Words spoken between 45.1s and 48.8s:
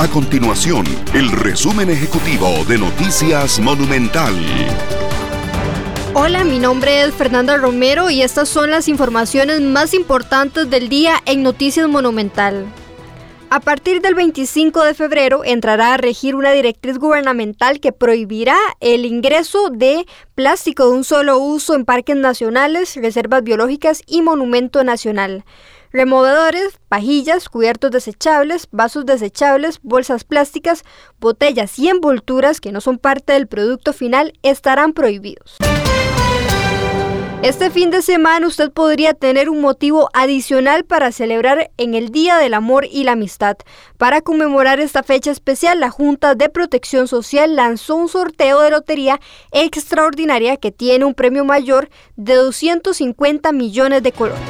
especial, la Junta de Protección Social lanzó un sorteo de